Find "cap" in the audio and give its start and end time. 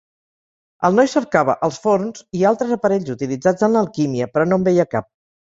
4.99-5.11